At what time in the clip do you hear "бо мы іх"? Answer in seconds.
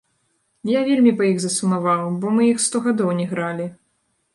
2.25-2.67